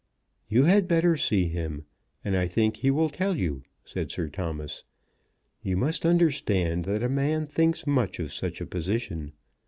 [0.49, 1.85] "You had better see him,
[2.25, 4.83] and I think he will tell you," said Sir Thomas.
[5.61, 9.33] "You must understand that a man thinks much of such a position.